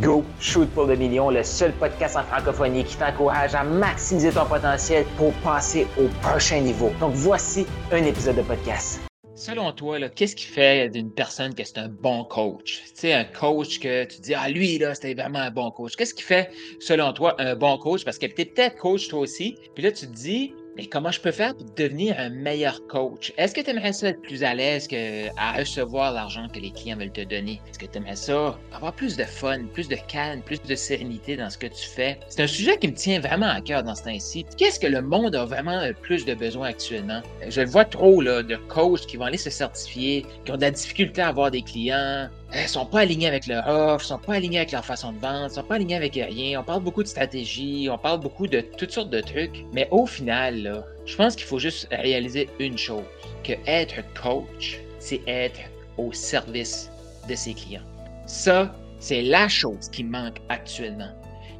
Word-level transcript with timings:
Go 0.00 0.24
Shoot 0.40 0.68
pour 0.70 0.84
le 0.84 0.96
million, 0.96 1.30
le 1.30 1.42
seul 1.42 1.72
podcast 1.72 2.16
en 2.16 2.22
francophonie 2.22 2.84
qui 2.84 2.96
t'encourage 2.96 3.54
à 3.54 3.64
maximiser 3.64 4.30
ton 4.30 4.44
potentiel 4.44 5.04
pour 5.16 5.32
passer 5.34 5.86
au 5.98 6.08
prochain 6.20 6.60
niveau. 6.60 6.90
Donc 7.00 7.12
voici 7.14 7.66
un 7.90 8.04
épisode 8.04 8.36
de 8.36 8.42
podcast. 8.42 9.00
Selon 9.34 9.72
toi, 9.72 9.98
qu'est-ce 10.10 10.36
qui 10.36 10.44
fait 10.44 10.90
d'une 10.90 11.10
personne 11.10 11.54
que 11.54 11.64
c'est 11.64 11.78
un 11.78 11.88
bon 11.88 12.24
coach? 12.24 12.82
Tu 12.88 12.90
sais, 12.94 13.12
un 13.14 13.24
coach 13.24 13.78
que 13.80 14.04
tu 14.04 14.20
dis, 14.20 14.34
ah, 14.34 14.50
lui, 14.50 14.76
là, 14.76 14.94
c'était 14.94 15.14
vraiment 15.14 15.38
un 15.38 15.50
bon 15.50 15.70
coach. 15.70 15.96
Qu'est-ce 15.96 16.12
qui 16.12 16.22
fait, 16.22 16.50
selon 16.78 17.14
toi, 17.14 17.36
un 17.38 17.56
bon 17.56 17.78
coach? 17.78 18.04
Parce 18.04 18.18
que 18.18 18.26
tu 18.26 18.44
peut-être 18.44 18.76
coach 18.76 19.08
toi 19.08 19.20
aussi. 19.20 19.56
Puis 19.74 19.82
là, 19.82 19.92
tu 19.92 20.06
te 20.06 20.12
dis, 20.12 20.52
comment 20.88 21.10
je 21.10 21.20
peux 21.20 21.30
faire 21.30 21.54
pour 21.54 21.66
devenir 21.76 22.18
un 22.18 22.30
meilleur 22.30 22.86
coach? 22.86 23.32
Est-ce 23.36 23.54
que 23.54 23.60
tu 23.60 23.70
aimerais 23.70 23.92
ça 23.92 24.08
être 24.08 24.22
plus 24.22 24.44
à 24.44 24.54
l'aise 24.54 24.88
à 25.36 25.52
recevoir 25.52 26.12
l'argent 26.12 26.48
que 26.52 26.58
les 26.58 26.70
clients 26.70 26.96
veulent 26.96 27.12
te 27.12 27.22
donner? 27.22 27.60
Est-ce 27.68 27.78
que 27.78 27.86
tu 27.86 27.98
aimerais 27.98 28.16
ça 28.16 28.58
avoir 28.72 28.92
plus 28.92 29.16
de 29.16 29.24
fun, 29.24 29.64
plus 29.72 29.88
de 29.88 29.96
calme, 30.08 30.42
plus 30.42 30.62
de 30.62 30.74
sérénité 30.74 31.36
dans 31.36 31.50
ce 31.50 31.58
que 31.58 31.66
tu 31.66 31.86
fais? 31.86 32.18
C'est 32.28 32.42
un 32.42 32.46
sujet 32.46 32.78
qui 32.78 32.88
me 32.88 32.94
tient 32.94 33.20
vraiment 33.20 33.48
à 33.48 33.60
cœur 33.60 33.82
dans 33.82 33.94
ce 33.94 34.04
temps-ci. 34.04 34.46
Qu'est-ce 34.56 34.80
que 34.80 34.86
le 34.86 35.02
monde 35.02 35.34
a 35.34 35.44
vraiment 35.44 35.82
plus 36.02 36.24
de 36.24 36.34
besoin 36.34 36.68
actuellement? 36.68 37.20
Je 37.48 37.60
le 37.60 37.68
vois 37.68 37.84
trop 37.84 38.22
de 38.22 38.56
coachs 38.68 39.06
qui 39.06 39.16
vont 39.16 39.24
aller 39.24 39.36
se 39.36 39.50
certifier, 39.50 40.24
qui 40.44 40.52
ont 40.52 40.56
de 40.56 40.62
la 40.62 40.70
difficulté 40.70 41.20
à 41.20 41.28
avoir 41.28 41.50
des 41.50 41.62
clients, 41.62 42.28
ils 42.54 42.68
sont 42.68 42.86
pas 42.86 43.00
alignés 43.00 43.28
avec 43.28 43.46
leur 43.46 43.66
offre, 43.68 44.04
sont 44.04 44.18
pas 44.18 44.34
alignés 44.34 44.58
avec 44.58 44.72
leur 44.72 44.84
façon 44.84 45.12
de 45.12 45.18
vendre, 45.18 45.50
sont 45.50 45.62
pas 45.62 45.76
alignés 45.76 45.96
avec 45.96 46.14
rien. 46.14 46.60
On 46.60 46.64
parle 46.64 46.82
beaucoup 46.82 47.02
de 47.02 47.08
stratégie, 47.08 47.88
on 47.90 47.98
parle 47.98 48.20
beaucoup 48.20 48.46
de 48.46 48.60
toutes 48.60 48.90
sortes 48.90 49.10
de 49.10 49.20
trucs. 49.20 49.64
Mais 49.72 49.88
au 49.90 50.06
final, 50.06 50.84
je 51.06 51.16
pense 51.16 51.36
qu'il 51.36 51.46
faut 51.46 51.58
juste 51.58 51.88
réaliser 51.90 52.48
une 52.58 52.76
chose, 52.76 53.04
que 53.44 53.52
être 53.66 53.96
coach, 54.20 54.80
c'est 54.98 55.20
être 55.26 55.60
au 55.96 56.12
service 56.12 56.90
de 57.28 57.34
ses 57.34 57.54
clients. 57.54 57.82
Ça, 58.26 58.74
c'est 58.98 59.22
la 59.22 59.48
chose 59.48 59.88
qui 59.90 60.04
manque 60.04 60.38
actuellement. 60.48 61.10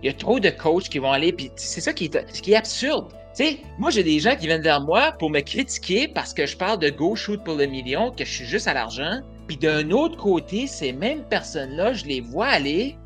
Il 0.03 0.07
y 0.07 0.09
a 0.11 0.15
trop 0.15 0.41
de 0.41 0.51
coachs 0.51 0.89
qui 0.89 0.99
vont 0.99 1.13
aller, 1.13 1.33
puis 1.33 1.51
c'est 1.57 1.81
ça 1.81 1.93
qui 1.93 2.07
est, 2.07 2.33
qui 2.41 2.53
est 2.53 2.57
absurde. 2.57 3.09
Tu 3.37 3.45
sais, 3.45 3.59
moi, 3.79 3.91
j'ai 3.91 4.03
des 4.03 4.19
gens 4.19 4.35
qui 4.35 4.47
viennent 4.47 4.63
vers 4.63 4.81
moi 4.81 5.13
pour 5.19 5.31
me 5.31 5.41
critiquer 5.41 6.09
parce 6.09 6.35
que 6.35 6.47
je 6.47 6.57
parle 6.57 6.79
de 6.79 6.91
go 6.91 7.15
shoot 7.15 7.43
pour 7.45 7.55
le 7.55 7.67
million, 7.67 8.11
que 8.11 8.25
je 8.25 8.31
suis 8.31 8.45
juste 8.45 8.67
à 8.67 8.75
l'argent. 8.75 9.21
Puis 9.51 9.57
d'un 9.57 9.91
autre 9.91 10.17
côté, 10.17 10.69
ces 10.69 10.93
mêmes 10.93 11.25
personnes-là, 11.25 11.93
je 11.93 12.05
les 12.05 12.21
vois 12.21 12.47
aller, 12.47 12.97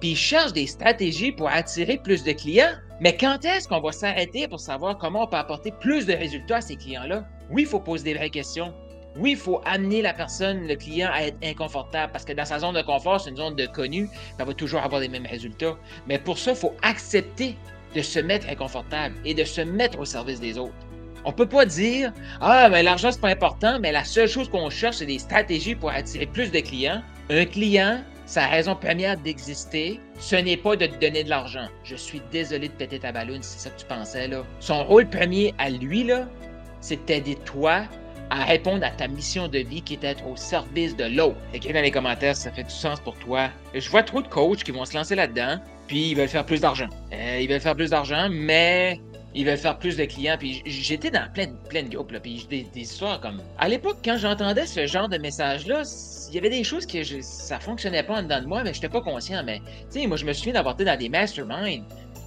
puis 0.00 0.10
ils 0.10 0.16
cherchent 0.16 0.52
des 0.52 0.66
stratégies 0.66 1.30
pour 1.30 1.46
attirer 1.46 1.96
plus 1.96 2.24
de 2.24 2.32
clients. 2.32 2.72
Mais 3.00 3.16
quand 3.16 3.44
est-ce 3.44 3.68
qu'on 3.68 3.80
va 3.80 3.92
s'arrêter 3.92 4.48
pour 4.48 4.58
savoir 4.58 4.98
comment 4.98 5.22
on 5.22 5.26
peut 5.28 5.36
apporter 5.36 5.70
plus 5.70 6.04
de 6.04 6.12
résultats 6.12 6.56
à 6.56 6.60
ces 6.60 6.74
clients-là? 6.74 7.24
Oui, 7.52 7.62
il 7.62 7.68
faut 7.68 7.78
poser 7.78 8.02
des 8.02 8.14
vraies 8.14 8.30
questions. 8.30 8.74
Oui, 9.16 9.30
il 9.30 9.36
faut 9.36 9.60
amener 9.64 10.02
la 10.02 10.12
personne, 10.12 10.66
le 10.66 10.74
client, 10.74 11.08
à 11.12 11.22
être 11.22 11.38
inconfortable 11.40 12.10
parce 12.10 12.24
que 12.24 12.32
dans 12.32 12.46
sa 12.46 12.58
zone 12.58 12.74
de 12.74 12.82
confort, 12.82 13.20
c'est 13.20 13.30
une 13.30 13.36
zone 13.36 13.54
de 13.54 13.66
connu, 13.66 14.08
ça 14.36 14.44
va 14.44 14.54
toujours 14.54 14.80
avoir 14.80 15.00
les 15.00 15.08
mêmes 15.08 15.26
résultats. 15.26 15.76
Mais 16.08 16.18
pour 16.18 16.36
ça, 16.36 16.50
il 16.50 16.56
faut 16.56 16.74
accepter 16.82 17.56
de 17.94 18.02
se 18.02 18.18
mettre 18.18 18.48
inconfortable 18.48 19.14
et 19.24 19.34
de 19.34 19.44
se 19.44 19.60
mettre 19.60 20.00
au 20.00 20.04
service 20.04 20.40
des 20.40 20.58
autres. 20.58 20.74
On 21.24 21.32
peut 21.32 21.46
pas 21.46 21.64
dire 21.64 22.12
Ah, 22.40 22.68
mais 22.70 22.82
l'argent, 22.82 23.12
c'est 23.12 23.20
pas 23.20 23.28
important, 23.28 23.78
mais 23.80 23.92
la 23.92 24.04
seule 24.04 24.28
chose 24.28 24.48
qu'on 24.48 24.70
cherche, 24.70 24.96
c'est 24.96 25.06
des 25.06 25.18
stratégies 25.18 25.74
pour 25.74 25.90
attirer 25.90 26.26
plus 26.26 26.50
de 26.50 26.60
clients. 26.60 27.02
Un 27.30 27.44
client, 27.44 28.00
sa 28.26 28.46
raison 28.46 28.74
première 28.74 29.16
d'exister, 29.16 30.00
ce 30.18 30.36
n'est 30.36 30.56
pas 30.56 30.76
de 30.76 30.86
te 30.86 30.98
donner 30.98 31.24
de 31.24 31.30
l'argent. 31.30 31.66
Je 31.84 31.96
suis 31.96 32.22
désolé 32.32 32.68
de 32.68 32.72
péter 32.72 32.98
ta 32.98 33.12
ballonne 33.12 33.42
c'est 33.42 33.58
ça 33.58 33.70
que 33.70 33.80
tu 33.80 33.86
pensais, 33.86 34.28
là. 34.28 34.42
Son 34.60 34.84
rôle 34.84 35.08
premier 35.08 35.54
à 35.58 35.70
lui, 35.70 36.04
là, 36.04 36.26
c'est 36.80 37.06
de 37.06 37.34
toi 37.44 37.82
à 38.30 38.44
répondre 38.44 38.84
à 38.84 38.90
ta 38.90 39.08
mission 39.08 39.46
de 39.46 39.58
vie 39.58 39.82
qui 39.82 39.94
est 39.94 39.98
d'être 39.98 40.26
au 40.26 40.36
service 40.36 40.96
de 40.96 41.04
l'autre. 41.04 41.36
Écris 41.52 41.74
dans 41.74 41.82
les 41.82 41.90
commentaires 41.90 42.34
si 42.34 42.42
ça 42.42 42.50
fait 42.50 42.62
du 42.62 42.70
sens 42.70 42.98
pour 42.98 43.14
toi. 43.18 43.50
Je 43.74 43.88
vois 43.90 44.02
trop 44.02 44.22
de 44.22 44.28
coachs 44.28 44.64
qui 44.64 44.70
vont 44.70 44.86
se 44.86 44.96
lancer 44.96 45.14
là-dedans, 45.14 45.58
puis 45.86 46.10
ils 46.10 46.16
veulent 46.16 46.28
faire 46.28 46.46
plus 46.46 46.62
d'argent. 46.62 46.88
Euh, 47.12 47.38
ils 47.40 47.48
veulent 47.48 47.60
faire 47.60 47.76
plus 47.76 47.90
d'argent, 47.90 48.28
mais 48.30 48.98
ils 49.34 49.46
veulent 49.46 49.56
faire 49.56 49.78
plus 49.78 49.96
de 49.96 50.04
clients. 50.04 50.36
Puis 50.38 50.62
j'étais 50.64 51.10
dans 51.10 51.30
plein, 51.32 51.46
plein 51.68 51.84
de 51.84 51.94
groupes, 51.94 52.12
là, 52.12 52.20
puis 52.20 52.46
des, 52.48 52.66
histoires 52.74 53.20
comme... 53.20 53.40
À 53.58 53.68
l'époque, 53.68 53.98
quand 54.04 54.16
j'entendais 54.18 54.66
ce 54.66 54.86
genre 54.86 55.08
de 55.08 55.18
message-là, 55.18 55.82
il 56.28 56.34
y 56.34 56.38
avait 56.38 56.50
des 56.50 56.64
choses 56.64 56.86
que 56.86 57.02
je, 57.02 57.20
ça 57.20 57.58
fonctionnait 57.58 58.02
pas 58.02 58.14
en 58.14 58.22
dedans 58.22 58.40
de 58.40 58.46
moi, 58.46 58.62
mais 58.64 58.74
j'étais 58.74 58.88
pas 58.88 59.00
conscient. 59.00 59.42
Mais, 59.44 59.60
tu 59.92 60.06
moi, 60.06 60.16
je 60.16 60.24
me 60.24 60.32
souviens 60.32 60.54
d'avoir 60.54 60.74
été 60.74 60.84
dans 60.84 60.98
des 60.98 61.08
masterminds, 61.08 61.84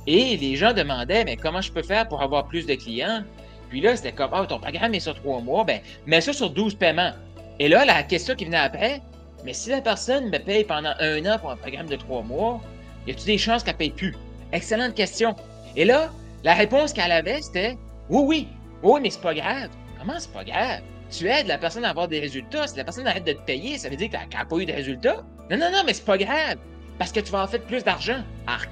et 0.07 0.37
les 0.37 0.55
gens 0.55 0.73
demandaient, 0.73 1.25
mais 1.25 1.35
comment 1.35 1.61
je 1.61 1.71
peux 1.71 1.81
faire 1.81 2.07
pour 2.07 2.21
avoir 2.21 2.47
plus 2.47 2.65
de 2.65 2.75
clients? 2.75 3.23
Puis 3.69 3.81
là, 3.81 3.95
c'était 3.95 4.11
comme, 4.11 4.29
ah, 4.33 4.45
ton 4.47 4.59
programme 4.59 4.93
est 4.93 4.99
sur 4.99 5.15
trois 5.15 5.41
mois, 5.41 5.63
ben, 5.63 5.79
mets 6.05 6.21
ça 6.21 6.33
sur 6.33 6.51
12 6.51 6.75
paiements. 6.75 7.11
Et 7.59 7.67
là, 7.67 7.85
la 7.85 8.03
question 8.03 8.35
qui 8.35 8.45
venait 8.45 8.57
après, 8.57 9.01
mais 9.43 9.53
si 9.53 9.69
la 9.69 9.81
personne 9.81 10.29
me 10.29 10.37
paye 10.37 10.63
pendant 10.63 10.93
un 10.99 11.25
an 11.25 11.39
pour 11.39 11.51
un 11.51 11.55
programme 11.55 11.87
de 11.87 11.95
trois 11.95 12.21
mois, 12.21 12.61
y 13.07 13.11
a-t-il 13.11 13.25
des 13.25 13.37
chances 13.37 13.63
qu'elle 13.63 13.77
paye 13.77 13.91
plus? 13.91 14.15
Excellente 14.51 14.93
question. 14.93 15.35
Et 15.75 15.85
là, 15.85 16.11
la 16.45 16.53
réponse 16.53 16.93
qu'elle 16.93 17.11
avait, 17.11 17.41
c'était 17.41 17.75
oui, 18.07 18.21
oui, 18.23 18.47
oui, 18.83 18.99
mais 19.01 19.09
c'est 19.09 19.21
pas 19.21 19.33
grave. 19.33 19.69
Comment 19.97 20.13
c'est 20.19 20.31
pas 20.31 20.43
grave? 20.43 20.81
Tu 21.09 21.27
aides 21.27 21.47
la 21.47 21.57
personne 21.57 21.83
à 21.83 21.89
avoir 21.89 22.07
des 22.07 22.19
résultats. 22.19 22.67
Si 22.67 22.77
la 22.77 22.83
personne 22.83 23.07
arrête 23.07 23.23
de 23.23 23.33
te 23.33 23.41
payer, 23.45 23.79
ça 23.79 23.89
veut 23.89 23.95
dire 23.95 24.11
qu'elle 24.11 24.29
n'a 24.31 24.45
pas 24.45 24.57
eu 24.57 24.65
de 24.65 24.71
résultats? 24.71 25.23
Non, 25.49 25.57
non, 25.57 25.71
non, 25.71 25.81
mais 25.87 25.93
c'est 25.93 26.05
pas 26.05 26.19
grave. 26.19 26.57
Parce 26.99 27.11
que 27.11 27.19
tu 27.19 27.31
vas 27.31 27.43
en 27.43 27.47
faire 27.47 27.61
plus 27.61 27.83
d'argent. 27.83 28.23
Arc. 28.45 28.69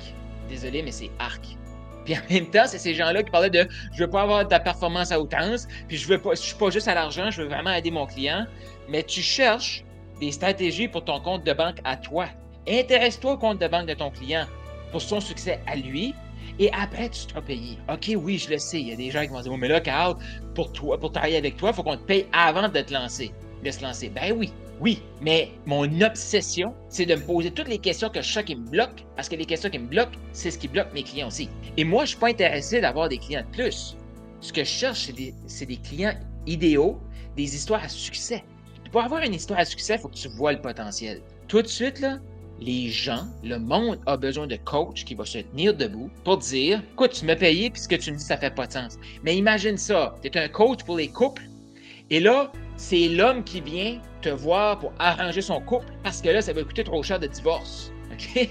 Désolé, 0.50 0.84
mais 0.84 0.92
c'est 0.92 1.10
arc. 1.18 1.58
Puis 2.06 2.16
en 2.16 2.22
même 2.30 2.46
temps, 2.52 2.66
c'est 2.68 2.78
ces 2.78 2.94
gens-là 2.94 3.24
qui 3.24 3.32
parlaient 3.32 3.50
de 3.50 3.68
je 3.94 4.04
veux 4.04 4.10
pas 4.10 4.22
avoir 4.22 4.44
de 4.44 4.50
ta 4.50 4.60
performance 4.60 5.12
à 5.12 5.20
outrance, 5.20 5.68
puis 5.88 5.98
je 5.98 6.08
veux 6.08 6.20
pas, 6.20 6.36
je 6.36 6.42
suis 6.42 6.56
pas 6.56 6.70
juste 6.70 6.88
à 6.88 6.94
l'argent, 6.94 7.32
je 7.32 7.42
veux 7.42 7.48
vraiment 7.48 7.72
aider 7.72 7.90
mon 7.90 8.06
client. 8.06 8.46
Mais 8.88 9.02
tu 9.02 9.22
cherches 9.22 9.84
des 10.20 10.32
stratégies 10.32 10.90
pour 10.90 11.06
ton 11.06 11.20
compte 11.20 11.44
de 11.44 11.54
banque 11.54 11.78
à 11.86 11.98
toi. 11.98 12.28
Intéresse-toi 12.68 13.32
au 13.32 13.38
compte 13.38 13.60
de 13.60 13.68
banque 13.68 13.88
de 13.88 13.96
ton 13.96 14.12
client 14.12 14.46
pour 14.92 15.02
son 15.02 15.20
succès 15.20 15.60
à 15.66 15.76
lui. 15.76 16.14
Et 16.60 16.72
après, 16.72 17.10
tu 17.10 17.20
seras 17.20 17.42
payé. 17.42 17.78
OK, 17.92 18.12
oui, 18.16 18.38
je 18.38 18.50
le 18.50 18.58
sais. 18.58 18.80
Il 18.80 18.90
y 18.90 18.94
a 18.94 18.96
des 18.96 19.12
gens 19.12 19.22
qui 19.22 19.30
vont 19.30 19.42
dire, 19.42 19.52
oh, 19.54 19.58
mais 19.58 19.68
là, 19.68 19.82
Carl, 19.82 20.16
pour 20.56 20.72
travailler 20.72 21.38
avec 21.38 21.58
toi, 21.58 21.70
il 21.72 21.76
faut 21.76 21.84
qu'on 21.84 21.98
te 21.98 22.04
paye 22.04 22.28
avant 22.32 22.70
de 22.70 22.82
te 22.82 22.94
lancer, 22.94 23.32
de 23.64 23.72
se 23.72 23.82
lancer. 23.82 24.10
Ben 24.10 24.34
oui, 24.38 24.52
oui, 24.80 25.02
mais 25.22 25.52
mon 25.66 26.02
obsession, 26.02 26.74
c'est 26.90 27.06
de 27.06 27.16
me 27.16 27.22
poser 27.22 27.52
toutes 27.52 27.68
les 27.68 27.78
questions 27.78 28.10
que 28.10 28.22
je 28.22 28.34
sais 28.34 28.44
qui 28.44 28.56
me 28.56 28.68
bloquent, 28.68 29.04
parce 29.16 29.30
que 29.30 29.36
les 29.36 29.46
questions 29.46 29.70
qui 29.70 29.80
me 29.80 29.88
bloquent, 29.88 30.18
c'est 30.32 30.52
ce 30.52 30.58
qui 30.58 30.68
bloque 30.68 30.94
mes 30.94 31.04
clients 31.04 31.28
aussi. 31.28 31.50
Et 31.78 31.84
moi, 31.84 32.00
je 32.00 32.04
ne 32.04 32.08
suis 32.10 32.18
pas 32.18 32.30
intéressé 32.30 32.82
d'avoir 32.82 33.08
des 33.08 33.18
clients 33.18 33.44
de 33.50 33.56
plus. 33.56 33.96
Ce 34.42 34.52
que 34.52 34.64
je 34.64 34.70
cherche, 34.70 35.10
c'est 35.48 35.66
des, 35.66 35.78
clients 35.78 36.14
idéaux, 36.48 37.00
des 37.38 37.56
histoires 37.56 37.84
à 37.84 37.88
succès. 37.88 38.44
Pour 38.92 39.02
avoir 39.02 39.22
une 39.22 39.34
histoire 39.34 39.60
à 39.60 39.66
succès, 39.66 39.96
il 39.96 40.00
faut 40.00 40.10
que 40.10 40.16
tu 40.16 40.28
vois 40.28 40.52
le 40.52 40.60
potentiel. 40.62 41.22
Tout 41.48 41.62
de 41.62 41.68
suite, 41.68 42.00
là, 42.00 42.20
les 42.66 42.90
gens, 42.90 43.26
le 43.44 43.58
monde 43.58 44.00
a 44.06 44.16
besoin 44.16 44.48
de 44.48 44.56
coach 44.56 45.04
qui 45.04 45.16
va 45.16 45.26
se 45.26 45.40
tenir 45.40 45.74
debout 45.74 46.10
pour 46.24 46.38
dire 46.38 46.82
Écoute, 46.94 47.12
tu 47.12 47.26
m'as 47.26 47.36
payé, 47.36 47.70
puis 47.70 47.82
ce 47.82 47.88
que 47.88 47.96
tu 47.96 48.12
me 48.12 48.18
dis, 48.18 48.24
ça 48.24 48.38
fait 48.38 48.54
pas 48.54 48.68
de 48.68 48.72
sens. 48.72 48.98
Mais 49.24 49.36
imagine 49.36 49.78
ça, 49.78 50.16
tu 50.22 50.30
es 50.30 50.38
un 50.38 50.48
coach 50.48 50.84
pour 50.84 50.98
les 50.98 51.10
couples, 51.10 51.44
et 52.10 52.20
là, 52.20 52.52
c'est 52.78 53.08
l'homme 53.10 53.44
qui 53.44 53.62
vient 53.62 54.00
te 54.22 54.30
voir 54.30 54.80
pour 54.80 54.94
arranger 55.00 55.42
son 55.42 55.60
couple 55.62 55.88
parce 56.04 56.22
que 56.22 56.30
là, 56.30 56.42
ça 56.42 56.54
va 56.54 56.64
coûter 56.64 56.84
trop 56.84 57.04
cher 57.04 57.20
de 57.20 57.28
divorce. 57.28 57.92
OK? 58.14 58.50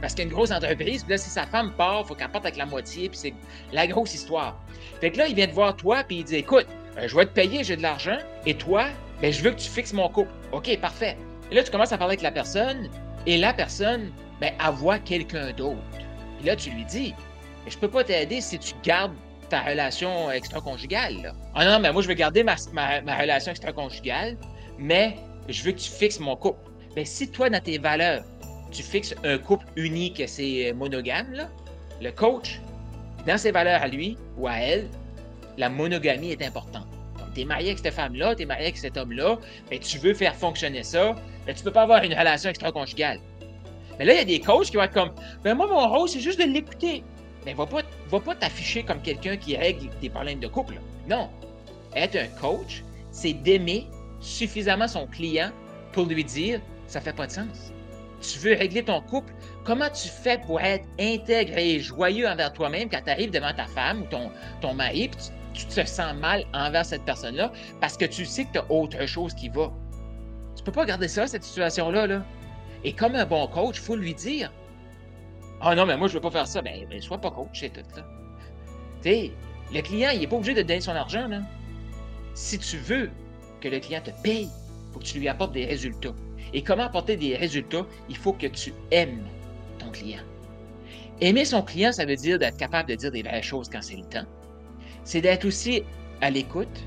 Parce 0.00 0.14
qu'une 0.14 0.28
grosse 0.28 0.50
entreprise, 0.50 1.02
puis 1.02 1.12
là, 1.12 1.18
si 1.18 1.30
sa 1.30 1.46
femme 1.46 1.72
part, 1.76 2.02
il 2.04 2.08
faut 2.08 2.14
qu'elle 2.14 2.30
parte 2.30 2.44
avec 2.44 2.56
la 2.56 2.66
moitié, 2.66 3.08
puis 3.08 3.18
c'est 3.18 3.34
la 3.72 3.86
grosse 3.86 4.14
histoire. 4.14 4.58
Fait 5.00 5.10
que 5.10 5.18
là, 5.18 5.26
il 5.28 5.34
vient 5.34 5.46
te 5.46 5.54
voir 5.54 5.76
toi, 5.76 6.02
puis 6.04 6.18
il 6.18 6.24
dit 6.24 6.36
Écoute, 6.36 6.66
euh, 6.98 7.06
je 7.06 7.16
vais 7.16 7.26
te 7.26 7.32
payer, 7.32 7.62
j'ai 7.64 7.76
de 7.76 7.82
l'argent, 7.82 8.18
et 8.46 8.54
toi, 8.54 8.86
ben, 9.20 9.32
je 9.32 9.42
veux 9.42 9.50
que 9.50 9.60
tu 9.60 9.68
fixes 9.68 9.92
mon 9.92 10.08
couple. 10.08 10.30
OK, 10.52 10.76
parfait. 10.80 11.16
Et 11.50 11.54
là, 11.54 11.62
tu 11.62 11.70
commences 11.70 11.92
à 11.92 11.98
parler 11.98 12.12
avec 12.12 12.22
la 12.22 12.32
personne, 12.32 12.88
et 13.26 13.38
la 13.38 13.52
personne, 13.52 14.10
ben, 14.40 14.52
elle 14.58 14.74
voit 14.74 14.98
quelqu'un 14.98 15.52
d'autre. 15.52 15.78
Puis 16.38 16.46
là, 16.46 16.56
tu 16.56 16.70
lui 16.70 16.84
dis 16.84 17.14
Je 17.68 17.76
peux 17.78 17.88
pas 17.88 18.04
t'aider 18.04 18.40
si 18.40 18.58
tu 18.58 18.74
gardes 18.82 19.14
ta 19.48 19.60
relation 19.60 20.30
extra-conjugale. 20.30 21.34
Ah 21.54 21.64
non, 21.64 21.78
mais 21.78 21.92
moi, 21.92 22.02
je 22.02 22.08
veux 22.08 22.14
garder 22.14 22.42
ma, 22.42 22.56
ma, 22.72 23.16
relation 23.16 23.50
extra-conjugale, 23.50 24.36
mais 24.78 25.16
je 25.48 25.62
veux 25.62 25.72
que 25.72 25.78
tu 25.78 25.90
fixes 25.90 26.18
mon 26.18 26.36
couple. 26.36 26.70
Ben, 26.96 27.04
si 27.04 27.30
toi, 27.30 27.50
dans 27.50 27.62
tes 27.62 27.78
valeurs, 27.78 28.24
tu 28.70 28.82
fixes 28.82 29.14
un 29.24 29.38
couple 29.38 29.66
unique 29.76 30.22
c'est 30.26 30.72
monogame, 30.72 31.32
là, 31.32 31.48
le 32.00 32.10
coach, 32.10 32.60
dans 33.26 33.38
ses 33.38 33.52
valeurs 33.52 33.82
à 33.82 33.88
lui 33.88 34.16
ou 34.36 34.48
à 34.48 34.54
elle, 34.54 34.88
la 35.58 35.68
monogamie 35.68 36.32
est 36.32 36.42
importante. 36.42 36.86
Donc, 37.32 37.34
tu 37.34 37.40
es 37.40 37.44
marié 37.44 37.68
avec 37.68 37.78
cette 37.78 37.94
femme-là, 37.94 38.34
tu 38.34 38.42
es 38.42 38.46
marié 38.46 38.64
avec 38.64 38.76
cet 38.76 38.96
homme-là, 38.96 39.38
mais 39.70 39.78
tu 39.78 39.98
veux 39.98 40.14
faire 40.14 40.34
fonctionner 40.34 40.82
ça, 40.82 41.14
mais 41.46 41.54
tu 41.54 41.64
peux 41.64 41.70
pas 41.70 41.82
avoir 41.82 42.02
une 42.02 42.12
relation 42.12 42.50
extra-conjugale. 42.50 43.20
Mais 43.98 44.04
là, 44.04 44.12
il 44.12 44.18
y 44.18 44.20
a 44.20 44.24
des 44.24 44.40
coachs 44.40 44.66
qui 44.66 44.76
vont 44.76 44.82
être 44.82 44.92
comme 44.92 45.12
Ben 45.42 45.54
moi, 45.54 45.66
mon 45.66 45.88
rôle, 45.88 46.08
c'est 46.08 46.20
juste 46.20 46.38
de 46.38 46.44
l'écouter 46.44 47.02
mais 47.44 47.54
va 47.54 47.66
pas, 47.66 47.82
va 48.08 48.20
pas 48.20 48.34
t'afficher 48.34 48.82
comme 48.82 49.00
quelqu'un 49.02 49.36
qui 49.36 49.56
règle 49.56 49.88
des 50.00 50.10
problèmes 50.10 50.40
de 50.40 50.48
couple. 50.48 50.74
Non. 51.08 51.28
Être 51.94 52.16
un 52.16 52.28
coach, 52.40 52.84
c'est 53.10 53.32
d'aimer 53.32 53.86
suffisamment 54.20 54.88
son 54.88 55.06
client 55.06 55.50
pour 55.92 56.06
lui 56.06 56.24
dire 56.24 56.60
ça 56.86 57.00
fait 57.00 57.12
pas 57.12 57.26
de 57.26 57.32
sens. 57.32 57.72
Tu 58.20 58.38
veux 58.38 58.54
régler 58.54 58.84
ton 58.84 59.00
couple, 59.00 59.32
comment 59.64 59.90
tu 59.90 60.08
fais 60.08 60.38
pour 60.38 60.60
être 60.60 60.84
intègre 61.00 61.58
et 61.58 61.80
joyeux 61.80 62.28
envers 62.28 62.52
toi-même 62.52 62.88
quand 62.88 63.00
tu 63.04 63.10
arrives 63.10 63.32
devant 63.32 63.52
ta 63.52 63.66
femme 63.66 64.02
ou 64.02 64.06
ton, 64.06 64.30
ton 64.60 64.74
mari, 64.74 65.10
tu, 65.10 65.32
te 65.52 65.84
sens 65.86 66.14
mal 66.14 66.44
envers 66.52 66.84
cette 66.84 67.04
personne-là 67.04 67.52
parce 67.80 67.96
que 67.96 68.04
tu 68.04 68.24
sais 68.24 68.44
que 68.44 68.52
tu 68.52 68.58
as 68.58 68.70
autre 68.70 69.06
chose 69.06 69.34
qui 69.34 69.48
va. 69.48 69.72
Tu 70.56 70.62
peux 70.62 70.72
pas 70.72 70.84
garder 70.84 71.08
ça, 71.08 71.26
cette 71.26 71.44
situation-là. 71.44 72.06
Là. 72.06 72.24
Et 72.84 72.92
comme 72.92 73.14
un 73.14 73.26
bon 73.26 73.46
coach, 73.46 73.76
il 73.78 73.82
faut 73.82 73.96
lui 73.96 74.14
dire 74.14 74.52
Ah 75.60 75.74
non, 75.74 75.86
mais 75.86 75.96
moi, 75.96 76.08
je 76.08 76.14
veux 76.14 76.20
pas 76.20 76.30
faire 76.30 76.46
ça. 76.46 76.62
Ben, 76.62 76.86
ben 76.88 77.00
sois 77.00 77.18
pas 77.18 77.30
coach, 77.30 77.60
c'est 77.60 77.72
tout. 77.72 77.80
Là. 77.96 78.04
Tu 79.02 79.10
sais, 79.10 79.32
le 79.72 79.80
client, 79.80 80.10
il 80.12 80.20
n'est 80.20 80.26
pas 80.26 80.36
obligé 80.36 80.54
de 80.54 80.62
donner 80.62 80.80
son 80.80 80.92
argent. 80.92 81.26
Là. 81.28 81.40
Si 82.34 82.58
tu 82.58 82.76
veux 82.78 83.10
que 83.60 83.68
le 83.68 83.78
client 83.78 84.00
te 84.02 84.10
paye, 84.22 84.48
il 84.48 84.92
faut 84.92 85.00
que 85.00 85.04
tu 85.04 85.18
lui 85.18 85.28
apportes 85.28 85.52
des 85.52 85.64
résultats. 85.64 86.14
Et 86.52 86.62
comment 86.62 86.84
apporter 86.84 87.16
des 87.16 87.36
résultats? 87.36 87.86
Il 88.08 88.16
faut 88.16 88.32
que 88.32 88.46
tu 88.46 88.74
aimes 88.90 89.24
ton 89.78 89.90
client. 89.90 90.20
Aimer 91.20 91.44
son 91.44 91.62
client, 91.62 91.92
ça 91.92 92.04
veut 92.04 92.16
dire 92.16 92.38
d'être 92.38 92.56
capable 92.56 92.88
de 92.88 92.94
dire 92.94 93.10
des 93.10 93.22
vraies 93.22 93.42
choses 93.42 93.68
quand 93.70 93.80
c'est 93.80 93.96
le 93.96 94.04
temps. 94.04 94.26
C'est 95.04 95.20
d'être 95.20 95.44
aussi 95.44 95.82
à 96.20 96.30
l'écoute, 96.30 96.84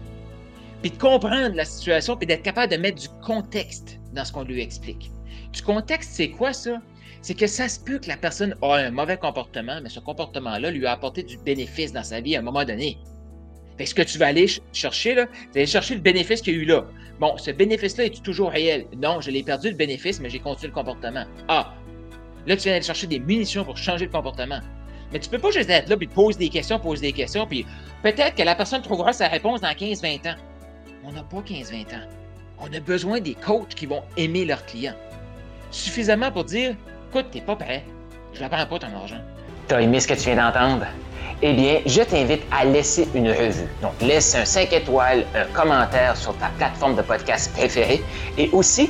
puis 0.82 0.92
de 0.92 0.98
comprendre 0.98 1.56
la 1.56 1.66
situation, 1.66 2.16
puis 2.16 2.28
d'être 2.28 2.44
capable 2.44 2.72
de 2.72 2.78
mettre 2.78 3.02
du 3.02 3.10
contexte 3.24 4.00
dans 4.14 4.24
ce 4.24 4.32
qu'on 4.32 4.44
lui 4.44 4.62
explique. 4.62 5.12
Du 5.52 5.62
contexte, 5.62 6.12
c'est 6.14 6.30
quoi 6.30 6.54
ça? 6.54 6.82
C'est 7.22 7.34
que 7.34 7.48
ça 7.48 7.68
se 7.68 7.80
peut 7.80 7.98
que 7.98 8.08
la 8.08 8.18
personne 8.18 8.56
a 8.62 8.76
un 8.76 8.92
mauvais 8.92 9.18
comportement, 9.18 9.80
mais 9.82 9.90
ce 9.90 10.00
comportement-là 10.00 10.70
lui 10.70 10.86
a 10.86 10.92
apporté 10.92 11.24
du 11.24 11.38
bénéfice 11.40 11.92
dans 11.92 12.04
sa 12.04 12.22
vie 12.22 12.36
à 12.36 12.40
un 12.40 12.44
moment 12.44 12.66
donné. 12.66 12.98
Fait 13.78 13.86
ce 13.86 13.96
que 13.96 14.04
tu 14.04 14.18
vas 14.18 14.28
aller 14.28 14.48
chercher, 14.74 15.16
là, 15.16 15.26
c'est 15.52 15.60
aller 15.60 15.68
chercher 15.68 15.96
le 15.96 16.02
bénéfice 16.02 16.42
qu'il 16.42 16.54
y 16.56 16.58
a 16.58 16.62
eu 16.62 16.66
là. 16.66 16.86
Bon, 17.20 17.36
ce 17.38 17.52
bénéfice-là 17.52 18.06
est 18.06 18.24
toujours 18.24 18.52
réel? 18.52 18.86
Non, 18.98 19.22
je 19.22 19.32
l'ai 19.32 19.44
perdu 19.44 19.70
le 19.70 19.76
bénéfice, 19.76 20.20
mais 20.20 20.30
j'ai 20.30 20.40
continué 20.40 20.68
le 20.68 20.74
comportement. 20.74 21.26
Ah, 21.48 21.74
là, 22.46 22.56
tu 22.56 22.64
viens 22.64 22.74
d'aller 22.74 22.86
chercher 22.86 23.08
des 23.08 23.20
munitions 23.20 23.66
pour 23.66 23.78
changer 23.78 24.06
le 24.06 24.12
comportement. 24.12 24.60
Mais 25.12 25.20
tu 25.20 25.30
peux 25.30 25.40
pas 25.40 25.52
juste 25.52 25.70
être 25.70 25.90
là 25.90 25.98
puis 25.98 26.08
poser 26.08 26.40
des 26.40 26.50
questions, 26.50 26.80
poser 26.80 27.08
des 27.08 27.14
questions, 27.14 27.46
puis 27.46 27.66
peut-être 28.04 28.36
que 28.36 28.44
la 28.44 28.56
personne 28.56 28.82
trouvera 28.82 29.14
sa 29.14 29.28
réponse 29.28 29.62
dans 29.62 29.70
15-20 29.70 30.30
ans. 30.30 30.36
On 31.04 31.12
n'a 31.12 31.24
pas 31.24 31.38
15-20 31.38 31.96
ans. 31.96 32.08
On 32.60 32.74
a 32.74 32.80
besoin 32.80 33.20
des 33.20 33.36
coachs 33.36 33.76
qui 33.76 33.86
vont 33.86 34.04
aimer 34.18 34.46
leurs 34.46 34.66
clients. 34.66 34.96
Suffisamment 35.72 36.32
pour 36.32 36.46
dire 36.46 36.76
Écoute, 37.10 37.28
t'es 37.32 37.42
pas 37.42 37.56
prêt, 37.56 37.84
je 38.34 38.44
ne 38.44 38.48
prends 38.50 38.66
pas 38.66 38.80
ton 38.80 38.94
argent. 38.96 39.22
T'as 39.68 39.82
aimé 39.82 40.00
ce 40.00 40.08
que 40.08 40.14
tu 40.14 40.22
viens 40.22 40.36
d'entendre? 40.36 40.86
Eh 41.42 41.54
bien, 41.54 41.80
je 41.86 42.02
t'invite 42.02 42.44
à 42.52 42.66
laisser 42.66 43.08
une 43.14 43.30
revue. 43.30 43.68
Donc, 43.82 43.94
laisse 44.02 44.36
un 44.36 44.46
5 44.46 44.72
étoiles, 44.74 45.26
un 45.36 45.46
commentaire 45.54 46.16
sur 46.16 46.36
ta 46.38 46.48
plateforme 46.58 46.96
de 46.96 47.02
podcast 47.02 47.54
préférée 47.54 48.02
et 48.38 48.50
aussi 48.52 48.90